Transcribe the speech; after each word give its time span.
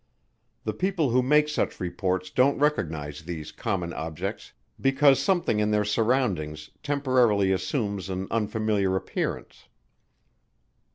The 0.63 0.73
people 0.73 1.11
who 1.11 1.21
make 1.21 1.47
such 1.47 1.79
reports 1.79 2.31
don't 2.31 2.57
recognize 2.57 3.21
these 3.21 3.51
common 3.51 3.93
objects 3.93 4.51
because 4.79 5.19
something 5.19 5.59
in 5.59 5.69
their 5.69 5.85
surroundings 5.85 6.71
temporarily 6.81 7.51
assumes 7.51 8.09
an 8.09 8.27
unfamiliar 8.31 8.95
appearance. 8.95 9.67